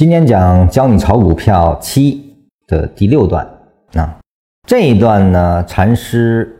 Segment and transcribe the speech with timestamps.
[0.00, 2.34] 今天讲教你炒股票七
[2.66, 3.46] 的第六段
[3.92, 4.18] 啊，
[4.66, 6.50] 这一段呢，禅师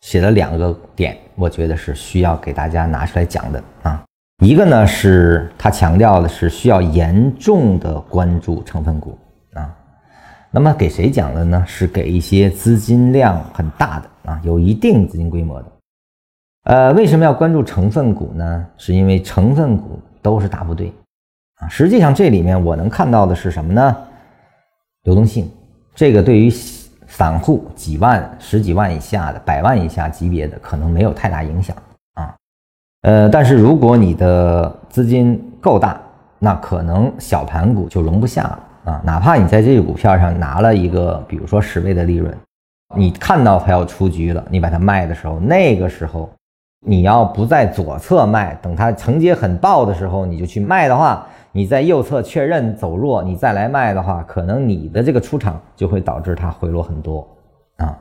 [0.00, 4.02] 写了两个点，我觉得是需要给大家拿出来讲的啊。
[4.42, 9.18] 一个呢是他强调的是需要严重的关注成分股
[9.52, 9.70] 啊，
[10.50, 11.62] 那么给谁讲的呢？
[11.68, 15.66] 是给一些资金量很大的啊，有一定资金规模的。
[16.64, 18.66] 呃，为什么要关注成分股呢？
[18.78, 20.90] 是因为成分股都是大部队。
[21.68, 23.96] 实际上，这里面我能看到的是什么呢？
[25.04, 25.50] 流动性，
[25.94, 26.50] 这个对于
[27.06, 31.76] 散户几万、十几万以下的、百万以下级别的，可能没有太大影响
[32.14, 32.34] 啊。
[33.02, 36.00] 呃，但是如果你的资金够大，
[36.38, 39.02] 那可能小盘股就容不下了啊。
[39.04, 42.36] 哪怕你在这个股票上拿了一个，比如说十倍的利润，
[42.96, 46.30] 你看到它要出局了，你把它卖的时候，那个时候
[46.84, 51.26] 你要不在左侧卖，等它承接很爆的时候，你就去卖的话。
[51.54, 57.28] 你在右侧确认走弱，你再来卖的话，可能你的这个出场就会导致它回落很多
[57.76, 57.94] 啊。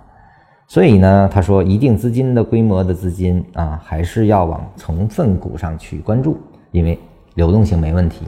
[0.68, 6.40] 所以呢，他说一定资金的规模的资金啊，还是要往成分股上去关注，
[6.72, 6.98] 因为
[7.34, 8.26] 流动性没问题。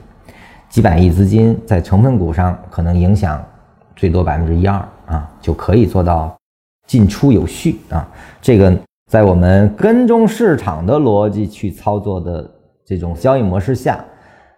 [0.68, 3.42] 几百亿资金在成分股上可能影响
[3.96, 6.36] 最多百分之一二啊，就可以做到
[6.86, 8.06] 进出有序啊。
[8.42, 8.76] 这个
[9.10, 12.50] 在我们跟踪市场的逻辑去操作的
[12.84, 14.04] 这种交易模式下。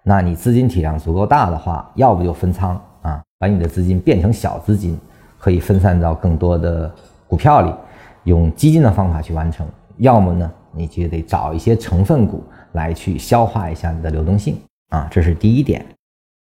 [0.03, 4.97] 那你资金体量足够大的话，要不就分仓啊，把你的资金变成小资金，
[5.37, 6.89] 可以分散到更多的
[7.27, 7.75] 股票里，
[8.23, 14.57] 用基金的方法去完成；要么呢，你就得找一些成分股来去消化一下你的流动性
[14.91, 15.85] 啊，这是第一点。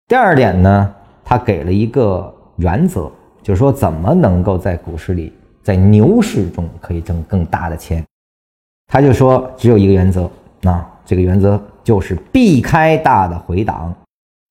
[0.07, 0.93] 第二点呢，
[1.25, 3.09] 他给了一个原则，
[3.41, 5.33] 就是说怎么能够在股市里，
[5.69, 8.03] 在牛市中可以挣更大的钱。
[8.87, 10.27] 他就说只有一个原则
[10.63, 11.61] 啊，这个原则。
[11.81, 13.91] 就是避开大的回档，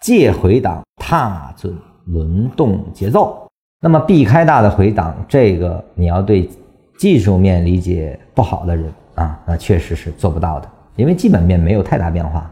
[0.01, 1.73] 借回档踏准
[2.07, 3.47] 轮动节奏。
[3.81, 6.51] 那么避开大的回档，这个你要对
[6.99, 12.51] 技术面理解不好的人啊，那确实是做不到的，因为基本面没有太大变化。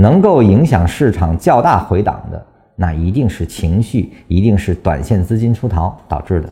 [0.00, 2.46] 能够影响市场较大回档的，
[2.76, 6.48] 那一定是情绪，一定是短线资金出逃导致的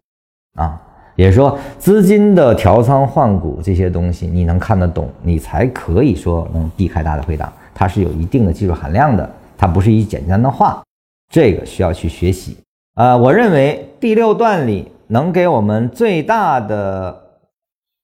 [0.57, 0.83] 啊。
[1.19, 7.53] 也就是说，资金的调仓换股这些东西，你能看得懂，你才可以说能避开大的回档。
[7.75, 10.81] 它是有一定的技术含量的，它不是一简单的话，
[11.29, 12.57] 这个需要去学习。
[12.95, 17.21] 呃，我认为第六段里能给我们最大的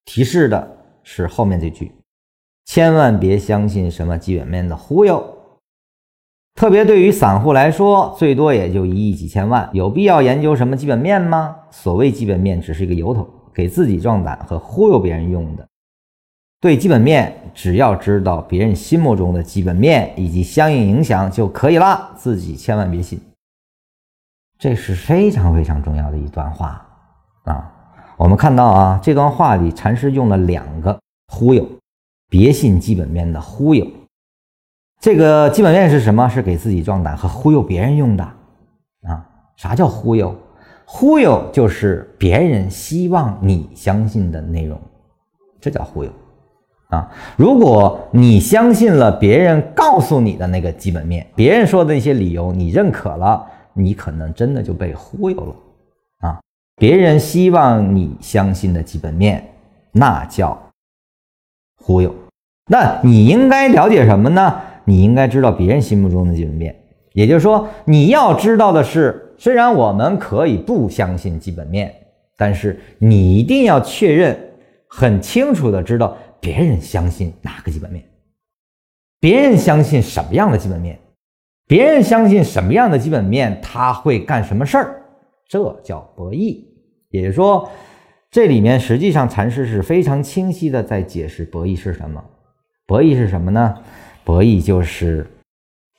[0.05, 0.69] 提示的
[1.05, 1.93] 是后面这句：
[2.65, 5.25] 千万别相信什么基本面的忽悠。
[6.55, 11.57] 特别对于散户来说，最多也就一亿几千万，有必要研究什么基本面吗？
[11.71, 15.67] 所谓基本面只是一个由头，给自己壮胆和忽悠别人用的。
[16.61, 23.21] 对基本面，只要知道别人心目中的基本面以及相应影响就可以了，自己千万别信。
[24.57, 26.87] 这是非常非常重要的一段话
[27.43, 27.71] 啊！
[28.17, 30.99] 我们看到啊，这段话里禅师用了两个
[31.33, 31.69] 忽悠，
[32.31, 33.85] 别信基本面的忽悠。
[35.05, 36.27] 这个基本面是什么？
[36.31, 39.23] 是给自己壮胆和忽悠别人用的啊？
[39.55, 40.35] 啥叫忽悠？
[40.87, 44.81] 忽悠就是别人希望你相信的内容，
[45.61, 46.11] 这叫忽悠。
[46.89, 53.45] 啊，如果你相信了别人告诉你的那个基本面，别人说的那些理由你认可了，
[53.75, 55.55] 你可能真的就被忽悠了
[56.27, 56.41] 啊！
[56.77, 59.47] 别人希望你相信的基本面，
[59.93, 60.59] 那叫
[61.79, 62.11] 忽悠。
[62.71, 64.63] 那你应该了解什么呢？
[64.85, 66.75] 你应该知道别人心目中的基本面，
[67.13, 71.95] 也就是说，你要知道的是，虽然我们可以不相信基本面，
[72.37, 74.39] 但是你一定要确认，
[74.89, 76.17] 很清楚的知道。
[76.41, 78.05] 别人相信哪个基本面？
[79.19, 80.99] 别人相信什么样的基本面？
[81.67, 83.59] 别人相信什么样的基本面？
[83.63, 85.03] 他会干什么事儿？
[85.49, 86.63] 这叫博弈。
[87.09, 87.67] 也就是说，
[88.31, 92.23] 这里面实际上禅师是非常清晰的在解释博弈是什么。
[92.87, 93.75] 博弈是什么呢？
[94.25, 95.27] 博弈就是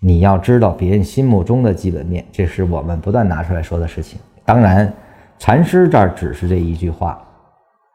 [0.01, 4.19] 你要知道别人心目中的基本面，这是我们不断拿出来说的事情。
[4.43, 4.91] 当然，
[5.39, 7.17] 禅师这儿只是这一句话，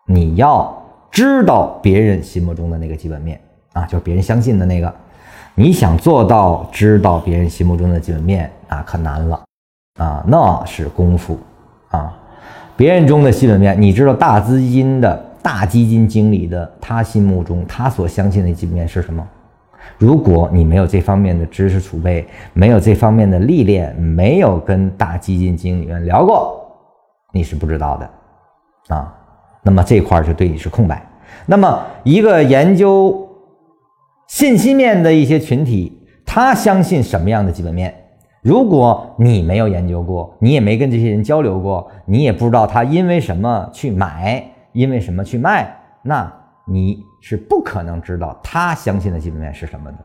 [0.06, 0.76] 你要。
[1.12, 3.40] 知道别人心目中的那个基本面
[3.72, 4.94] 啊，就是别人相信的那个。
[5.56, 9.42] 你想做到知道别人心目中的基本面啊，可难了
[9.98, 11.36] 啊，那是功夫
[11.88, 12.16] 啊。
[12.76, 19.26] 别人中的基本面，你知道大资金的大基金经理的他心目中他所相信的基本面是什么？
[19.98, 26.60] 如果你没有这方面的知识储备，没有这方面的历练，没有跟大基金经理们聊过，
[27.32, 29.14] 你是不知道的啊。
[29.62, 31.06] 那么这块儿就对你是空白。
[31.46, 33.28] 那么一个研究
[34.28, 37.94] 信息面的一些群体，他相信什么样的基本面？
[38.42, 44.42] 如果你没有研究过，你也没跟这些人交流过，你也不知道他因为什么去买，
[44.72, 46.32] 因为什么去卖，那
[46.66, 49.98] 你是不可能知道他相信的基本面是什么的。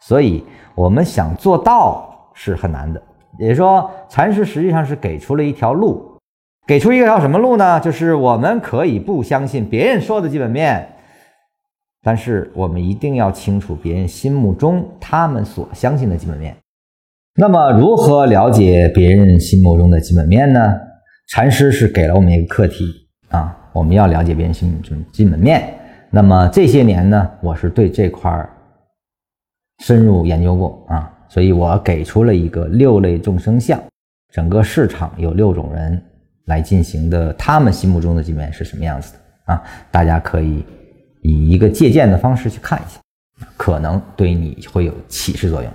[0.00, 0.44] 所以，
[0.74, 3.00] 我们想做到是很难的。
[3.38, 6.18] 也就是说，禅师实际上是给出了一条路，
[6.66, 7.80] 给出一条什么路呢？
[7.80, 10.86] 就是我们可以不相信别人说的基本面，
[12.02, 16.54] 但是我们一定要清楚别人心目中他们所相信的基本面。
[17.36, 20.74] 那么，如何了解别人心目中的基本面呢？
[21.28, 22.84] 禅师是给了我们一个课题
[23.30, 25.72] 啊，我们要了解别人心目中基本面。
[26.14, 28.50] 那么这些年呢，我是对这块儿
[29.78, 33.82] 深入研究过啊，所以我给出了一个六类众生相，
[34.30, 36.00] 整个市场有六种人
[36.44, 39.62] 来进行的，他们心目中的局面是什么样子的啊？
[39.90, 40.62] 大家可以
[41.22, 43.00] 以一个借鉴的方式去看一下，
[43.56, 45.72] 可能对你会有启示作用。